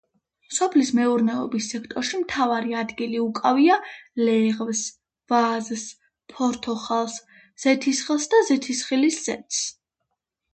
სოფლის 0.57 0.87
მეურნეობის 0.99 1.65
სექტორში 1.73 2.21
მთავარი 2.21 2.73
ადგილი 2.79 3.19
უკავია: 3.25 3.75
ლეღვს, 4.29 4.81
ვაზს, 5.33 5.85
ფორთოხალს, 6.35 7.19
ზეთისხილს 7.67 8.27
და 8.35 8.41
ზეთისხილის 8.51 9.21
ზეთს. 9.29 9.61